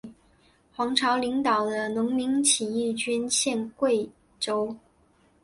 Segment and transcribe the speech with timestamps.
[0.73, 4.75] 黄巢领导的农民起义军陷桂州。